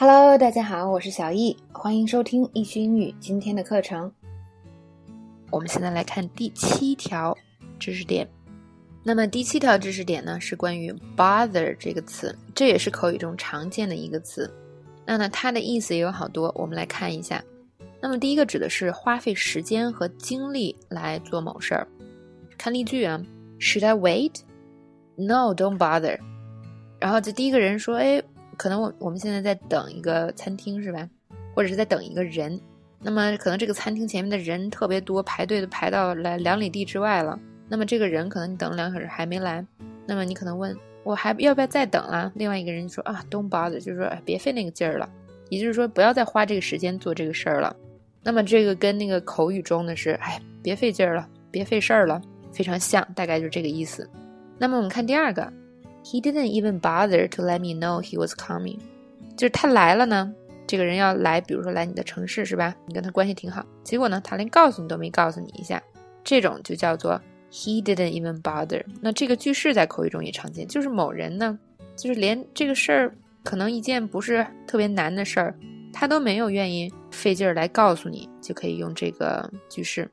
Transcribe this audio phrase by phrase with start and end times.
[0.00, 4.12] Hello，大家好，我是小易，欢迎收听易学英语今天的课程。
[5.50, 7.36] 我们现在来看第七条
[7.80, 8.24] 知识点。
[9.02, 14.48] 那么第七条知识点呢，是关于 bother 这个词，这也是口语中常见的一个词。
[15.04, 17.42] 那呢，它的意思也有好多，我们来看一下。
[18.00, 21.88] 那么第一个指的是花费时间和精力来做某事儿。
[22.56, 23.20] 看例句啊
[23.58, 24.42] ，Should I wait?
[25.16, 26.20] No, don't bother.
[27.00, 28.22] 然后这第一个人说，哎。
[28.58, 31.08] 可能我我们现在在等一个餐厅是吧，
[31.54, 32.60] 或者是在等一个人，
[33.00, 37.38] 那么可能这个餐厅前面的人特别多，排队都排到来两里地之外了。
[37.68, 39.64] 那么这个人可能你等了两小时还没来，
[40.06, 42.30] 那么你可能问我还要不要再等啊？
[42.34, 45.08] 另外一个人说啊，Don't bother，就是说别费那个劲儿了，
[45.50, 47.74] 也就是说不要再花这个时间做这个事儿了。
[48.24, 52.20] 那么这个跟那个口语中的是哎别费劲儿了，别费事儿了，
[52.52, 54.10] 非常像，大概就是这个意思。
[54.58, 55.52] 那么我们看第二个。
[56.04, 58.78] He didn't even bother to let me know he was coming，
[59.36, 60.32] 就是他来了呢，
[60.66, 62.74] 这个人要来，比如说来你的城市是吧？
[62.86, 65.82] 你跟他关系挺好，结果呢，他连告诉你都没告诉你一下，
[66.24, 68.82] 这种就叫做 he didn't even bother。
[69.02, 71.58] 那这个句式在口语中也常见，就是某人呢，
[71.94, 73.14] 就是连这个事儿
[73.44, 75.54] 可能一件不是特别难的事儿，
[75.92, 80.10] 他都没有愿意费劲儿来告诉你，就可以用这个句式。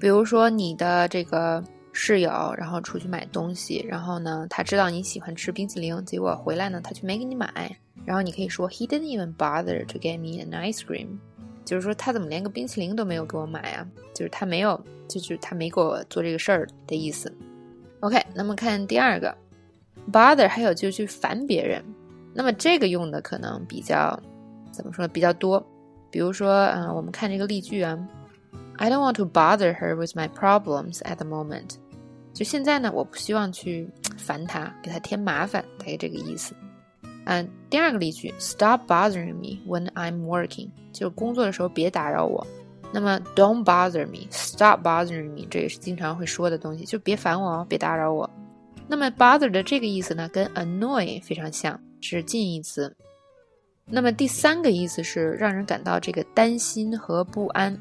[0.00, 1.62] 比如说你的这个。
[1.96, 7.74] 室友，然后出去买东西，然后呢，他知道你喜欢吃冰淇淋，结果回来呢，他却没给你买。
[8.04, 11.06] 然后你可以说，He didn't even bother to get me an ice cream，
[11.64, 13.86] 就是说他怎么连个冰淇淋都没有给我买啊？
[14.12, 14.78] 就是他没有，
[15.08, 17.32] 就是他没给我做这个事儿的意思。
[18.00, 19.34] OK，那么看第二个
[20.12, 21.82] ，bother，还有就是去烦别人。
[22.34, 24.20] 那么这个用的可能比较
[24.72, 25.64] 怎么说比较多？
[26.10, 27.96] 比如说，嗯，我们看这个例句啊
[28.76, 31.76] ，I don't want to bother her with my problems at the moment。
[32.34, 36.54] 就现在呢，我不希望去烦他，给他添麻烦，大概这个意思。
[37.26, 42.46] 嗯，第二个例句，Stop bothering me when I'm working，就工作的时候别打扰我。
[42.92, 48.28] 那么，Don't bother me，Stop bothering me，这也是经常会说的东西，就别烦我哦，别打扰我。
[48.86, 52.94] 那么，bother 的这个意思呢，跟 annoy 非常像，是近义词。
[53.86, 57.78] 那么第三个意思是让人感到这个担心和不安。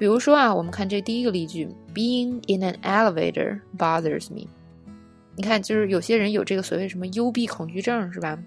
[0.00, 4.48] 比如说啊，我们看这第一个例句，Being in an elevator bothers me。
[5.36, 8.42] 你看，就是有些人有这个所谓什么幽闭恐惧症，是吧？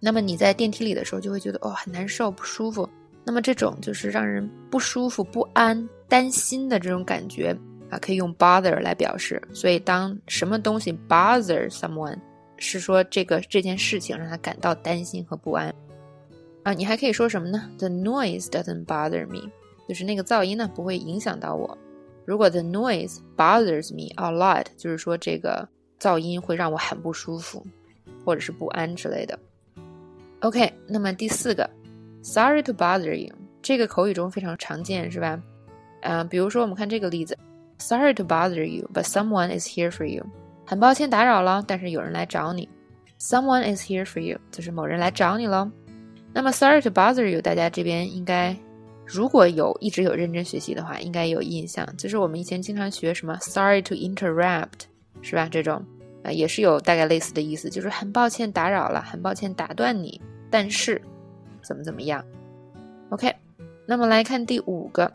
[0.00, 2.88] 那么你在电梯里的时候就会觉得哦很难受、不舒服。
[3.24, 7.56] 那么这种就是让人不舒服、不安、担心的这种感觉
[7.90, 9.40] 啊，可以用 bother 来表示。
[9.52, 12.18] 所以当什么东西 bother someone，
[12.56, 15.72] 是说这个这件事情让他感到担心和不安
[16.64, 16.72] 啊。
[16.72, 19.48] 你还可以说什么呢？The noise doesn't bother me。
[19.88, 21.76] 就是那个噪音呢，不会影响到我。
[22.26, 25.66] 如果 the noise bothers me a lot，就是说这个
[25.98, 27.66] 噪音会让我很不舒服，
[28.22, 29.38] 或者是不安之类的。
[30.40, 31.68] OK，那么第四个
[32.22, 35.42] ，sorry to bother you，这个口语中非常常见，是吧？
[36.02, 37.36] 嗯，比如说我们看这个例子
[37.78, 40.22] ，sorry to bother you，but someone is here for you。
[40.66, 42.68] 很抱歉打扰了，但是有人来找你。
[43.18, 45.72] Someone is here for you，就是某人来找你了。
[46.34, 48.54] 那么 sorry to bother you，大家这边应该。
[49.10, 54.68] 如果有一直有认真学习的话，应该有印象，就是我们以前经常学什么 “sorry to interrupt”，
[55.22, 55.48] 是吧？
[55.50, 55.82] 这种
[56.22, 60.20] 啊也是有大概类似的意思，就是很抱歉打扰了，很抱歉打断你，
[60.50, 61.00] 但是
[61.62, 62.22] 怎么怎么样
[63.08, 63.34] ？OK，
[63.86, 65.10] 那么来看第五个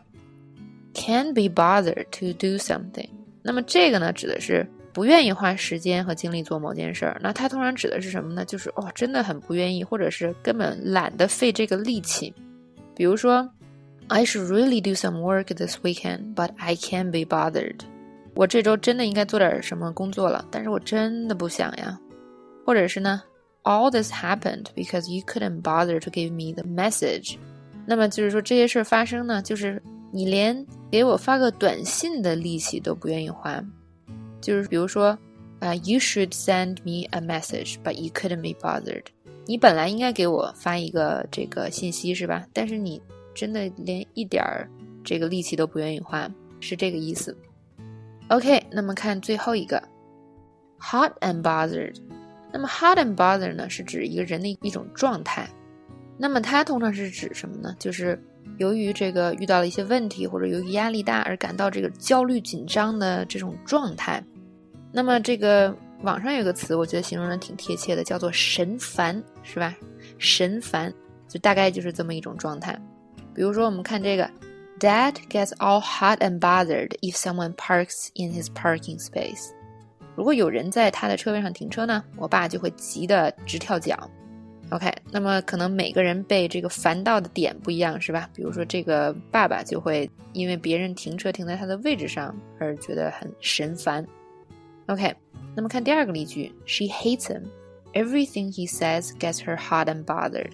[0.92, 3.08] ，“can be bothered to do something”。
[3.42, 7.20] 那么这个呢，指的是不愿意花时间和精力做某件事儿。
[7.22, 8.44] 那它通常指的是什么呢？
[8.44, 12.34] 就是哦，真的很不愿意，或者是根本懒得费这个力气。
[12.96, 13.48] 比如说。
[14.08, 17.80] I should really do some work this weekend, but I can't be bothered.
[18.34, 21.98] 我这周真的应该做点什么工作了，但是我真的不想呀。
[22.66, 23.22] 或者是呢
[23.62, 27.36] ，All this happened because you couldn't bother to give me the message.
[27.86, 29.82] 那么就是说这些事儿发生呢，就是
[30.12, 33.62] 你连给我发个短信的力气都不愿意花。
[34.40, 35.18] 就是比如说，
[35.60, 39.04] 啊、，You should send me a message, but you couldn't be bothered.
[39.46, 42.46] 你本来应该给我发一个这个信息是吧？
[42.52, 43.00] 但是你
[43.34, 44.68] 真的连一点儿
[45.02, 47.36] 这个力气都不愿意花，是这个意思。
[48.28, 49.82] OK，那么看最后一个
[50.80, 51.96] ，hot and bothered。
[52.52, 55.48] 那么 hot and bothered 呢，是指一个人的一种状态。
[56.16, 57.74] 那么它通常是指什么呢？
[57.78, 58.18] 就是
[58.58, 64.22] 由于这个遇到了一些问题，或者由于压力大而感到这个焦虑紧张的这种状态。
[64.92, 69.74] 那么这个网上有个词，我觉得形容的挺贴切的，叫做神烦，是吧？
[70.18, 70.94] 神烦，
[71.28, 72.80] 就大概就是这么一种状态。
[73.34, 74.30] 比如说，我们看这个
[74.78, 79.50] ，Dad gets all hot and bothered if someone parks in his parking space。
[80.16, 84.08] 如果有人在他的车位上停车呢，我爸就会急得直跳脚。
[84.70, 88.30] OK，那么可能每个人被这个烦到的点不一样，是吧？
[88.34, 94.06] 比如说这个爸爸就会因为别人停车停在他的位置上而觉得很神烦。
[94.86, 95.14] OK，
[95.54, 97.42] 那么看第二个例句，She hates him.
[97.92, 100.50] Everything he says gets her hot and bothered.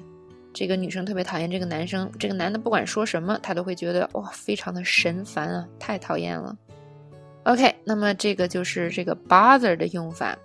[0.53, 6.57] 这个女生特别讨厌这个男生，这个男的不管说什么，她都会觉得哇，非常的神烦啊，太讨厌了。
[7.45, 10.37] OK，那么这个就是这个 bother 的用法。